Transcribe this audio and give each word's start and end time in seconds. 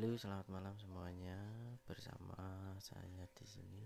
Halo, 0.00 0.16
selamat 0.16 0.48
malam 0.48 0.72
semuanya. 0.80 1.36
Bersama 1.84 2.40
saya 2.80 3.28
di 3.36 3.44
sini 3.44 3.84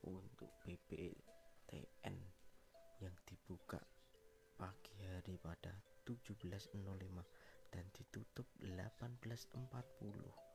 Untuk 0.00 0.48
BBTN 0.64 2.16
yang 3.04 3.16
dibuka 3.28 3.84
pagi 4.56 4.96
hari 5.04 5.36
pada 5.36 5.76
17.05 6.08 6.72
dan 7.70 7.86
ditutup 7.94 8.46
18.40 8.62 10.46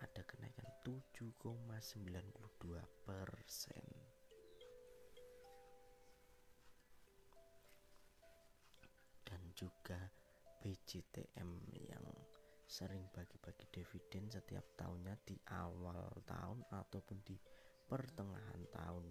ada 0.00 0.22
kenaikan 0.26 0.66
7,92 0.82 2.82
persen. 3.06 3.84
Dan 9.24 9.40
juga 9.56 9.98
BCTM 10.60 11.50
yang 11.88 12.06
sering 12.64 13.06
bagi-bagi 13.12 13.68
dividen 13.70 14.32
setiap 14.32 14.64
tahunnya 14.74 15.14
di 15.22 15.36
awal 15.52 16.10
tahun 16.26 16.64
ataupun 16.72 17.18
di 17.22 17.38
pertengahan 17.86 18.64
tahun. 18.72 19.06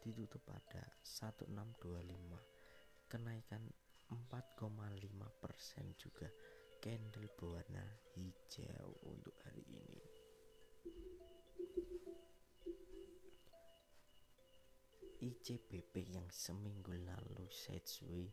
ditutup 0.00 0.40
pada 0.48 0.80
1625 1.04 3.12
kenaikan 3.12 3.60
4,5% 4.08 5.92
juga 5.98 6.30
candle 6.80 7.28
berwarna 7.36 7.84
hijau 8.14 8.96
untuk 9.04 9.34
hari 9.44 9.66
ini. 9.68 10.00
ICBP 15.16 16.12
yang 16.12 16.28
seminggu 16.30 16.92
lalu 16.92 17.48
sideway 17.50 18.28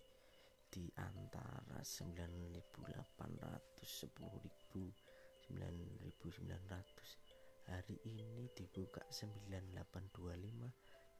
di 0.69 0.91
antara 0.99 1.81
9.800 1.81 3.81
10.000 3.81 5.13
9.900 5.43 7.22
hari 7.69 7.99
ini 8.03 8.49
dibuka 8.55 9.01
9825 9.11 10.71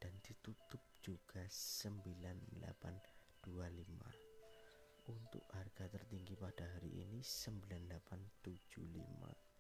dan 0.04 0.14
ditutup 0.20 0.82
juga 1.00 1.48
98 1.48 3.48
25 3.48 5.12
untuk 5.12 5.44
harga 5.52 5.88
tertinggi 5.92 6.36
pada 6.36 6.64
hari 6.76 6.92
ini 7.04 7.24
9875 7.24 9.54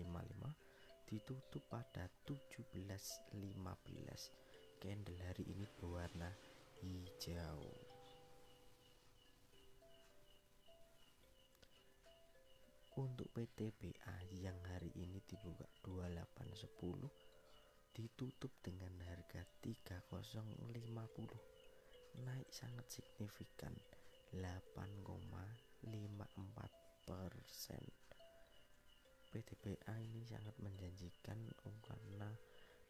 ditutup 1.05 1.61
pada 1.69 2.09
17.15 2.25 3.37
candle 4.81 5.21
hari 5.29 5.45
ini 5.53 5.69
berwarna 5.77 6.33
hijau. 6.81 7.61
Untuk 12.97 13.29
PTBA 13.37 14.17
yang 14.41 14.57
hari 14.73 14.89
ini 14.97 15.21
dibuka 15.29 15.69
2810 15.85 17.93
ditutup 17.93 18.57
dengan 18.65 18.97
harga 19.05 19.45
3050 19.61 22.25
naik 22.25 22.49
sangat 22.49 22.89
signifikan 22.89 23.77
8,54 24.33 25.85
persen 25.85 26.84
PTBA 29.35 29.99
ini 29.99 30.23
sangat 30.23 30.55
menjanjikan 30.63 31.35
karena 31.85 32.31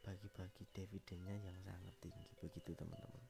bagi-bagi 0.04 0.68
dividennya 0.76 1.40
yang 1.40 1.56
sangat 1.64 1.96
tinggi. 2.04 2.28
Begitu 2.36 2.76
teman-teman. 2.76 3.24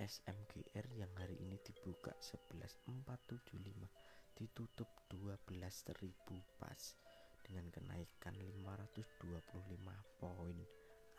SMGR 0.00 0.88
yang 0.96 1.12
hari 1.20 1.36
ini 1.36 1.60
dibuka 1.60 2.16
11475 2.20 4.40
ditutup 4.40 4.88
12.000 5.12 6.00
pas 6.56 6.80
dengan 7.44 7.68
kenaikan 7.72 8.36
525 8.36 9.32
poin 10.16 10.56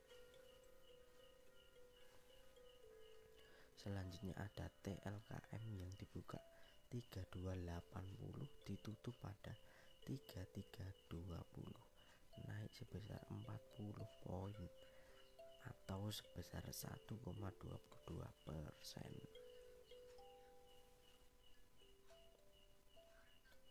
Selanjutnya 3.80 4.36
ada 4.36 4.68
TLKM 4.84 5.64
yang 5.72 5.88
dibuka 5.96 6.36
3280 6.92 8.68
ditutup 8.68 9.16
pada 9.24 9.56
3320 10.04 11.24
naik 12.44 12.76
sebesar 12.76 13.24
40 13.32 13.48
poin 14.20 14.60
atau 15.64 16.12
sebesar 16.12 16.68
1,22 16.68 17.24
persen. 18.44 19.16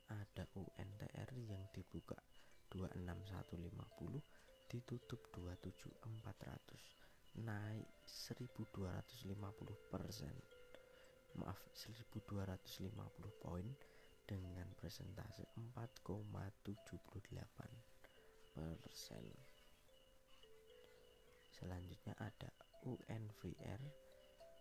Ada 0.09 0.49
UNTR 0.57 1.37
yang 1.37 1.69
dibuka 1.77 2.17
26150 2.73 4.73
ditutup 4.73 5.21
27400 5.37 7.08
naik 7.45 7.89
1250 8.05 9.93
persen. 9.93 10.35
Maaf 11.39 11.61
1250 11.77 13.45
poin 13.45 13.67
dengan 14.27 14.67
presentase 14.75 15.47
4,78 15.57 17.39
persen. 18.53 19.25
Selanjutnya 21.55 22.15
ada 22.19 22.51
UNVR 22.87 23.83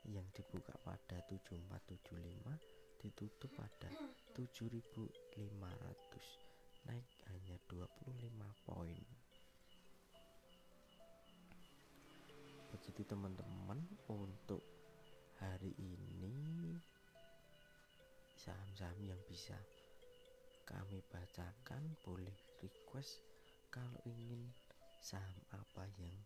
yang 0.08 0.24
dibuka 0.34 0.74
pada 0.82 1.22
7475 1.28 3.04
ditutup 3.04 3.52
pada 3.54 3.92
7500 4.34 6.88
naik 6.88 7.10
hanya 7.30 7.60
25 7.68 8.64
poin 8.66 9.27
begitu 12.98 13.14
teman-teman 13.14 13.78
untuk 14.10 14.66
hari 15.38 15.70
ini 15.78 16.34
saham-saham 18.42 18.98
yang 19.06 19.22
bisa 19.30 19.54
kami 20.66 21.06
bacakan 21.14 21.94
boleh 22.02 22.34
request 22.58 23.22
kalau 23.70 24.02
ingin 24.02 24.50
saham 24.98 25.38
apa 25.54 25.86
yang 26.02 26.18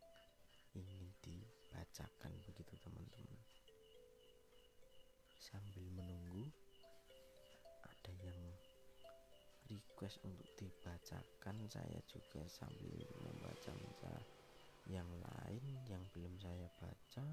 ingin 0.72 1.12
dibacakan 1.20 2.32
begitu 2.48 2.72
teman-teman. 2.80 3.40
Sambil 5.44 5.84
menunggu 5.92 6.48
ada 7.84 8.16
yang 8.24 8.40
request 9.68 10.24
untuk 10.24 10.48
dibacakan 10.56 11.68
saya 11.68 12.00
juga 12.08 12.48
sambil 12.48 12.96
membaca 13.20 13.76
yang 14.90 15.06
lain 15.06 15.78
yang 15.86 16.02
belum 16.16 16.34
saya 16.42 16.66
baca 16.82 17.26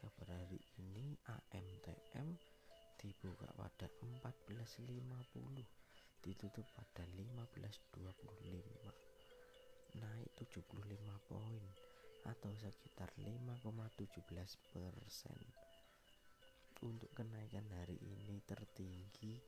kabar 0.00 0.28
hari 0.28 0.60
ini 0.80 1.16
AMTM 1.28 2.28
dibuka 3.00 3.48
pada 3.56 3.88
14.50 4.24 5.64
ditutup 6.24 6.64
pada 6.72 7.04
15.25 7.04 10.00
naik 10.00 10.30
75 10.40 11.28
poin 11.28 11.64
atau 12.24 12.48
sekitar 12.56 13.12
5,17 13.20 14.24
persen. 14.72 15.36
Untuk 16.84 17.08
kenaikan 17.12 17.64
hari 17.80 17.96
ini 18.00 18.40
tertinggi 18.48 19.40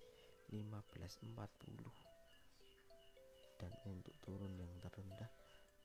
1540 0.53 1.37
dan 3.57 3.73
untuk 3.89 4.13
turun 4.21 4.53
yang 4.61 4.69
terendah 4.85 5.33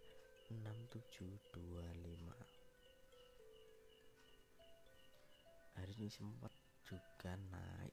6725 0.51 2.59
hari 5.79 5.95
ini 5.95 6.11
sempat 6.11 6.51
juga 6.83 7.39
naik 7.55 7.88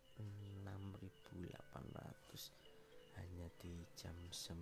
9 4.45 4.61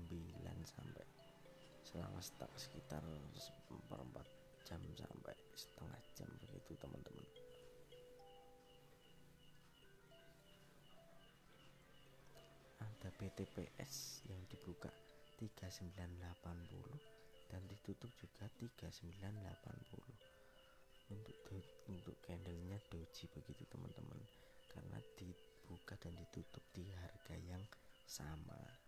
sampai 0.63 1.03
selama 1.83 2.23
stuck 2.23 2.47
sekitar 2.55 3.03
seperempat 3.35 4.23
jam 4.63 4.79
sampai 4.95 5.35
setengah 5.51 5.99
jam 6.15 6.31
begitu 6.39 6.71
teman-teman. 6.79 7.27
Ada 12.79 13.11
BTPS 13.19 14.23
yang 14.31 14.39
dibuka 14.47 14.87
3980 15.35 16.31
dan 17.51 17.59
ditutup 17.67 18.07
juga 18.15 18.47
3980 18.63 21.11
untuk 21.11 21.35
untuk 21.91 22.15
candlenya 22.23 22.79
doji 22.87 23.27
begitu 23.35 23.67
teman-teman. 23.67 24.23
Karena 24.71 24.95
dibuka 25.19 25.99
dan 25.99 26.15
ditutup 26.15 26.63
di 26.71 26.87
harga 26.95 27.35
yang 27.35 27.67
sama 28.07 28.82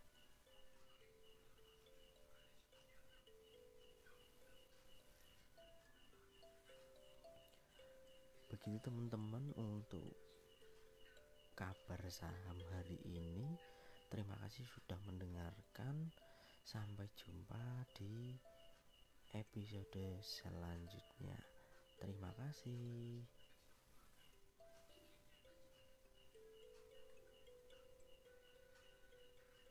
begitu 8.66 8.90
teman-teman 8.90 9.54
untuk 9.62 10.18
kabar 11.54 12.02
saham 12.10 12.58
hari 12.74 12.98
ini 13.06 13.46
terima 14.10 14.34
kasih 14.42 14.66
sudah 14.66 14.98
mendengarkan 15.06 16.10
Sampai 16.66 17.06
jumpa 17.14 17.86
di 17.94 18.34
episode 19.38 20.18
selanjutnya. 20.26 21.38
Terima 22.02 22.34
kasih. 22.42 23.22